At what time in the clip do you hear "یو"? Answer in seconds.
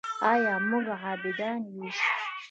1.79-1.89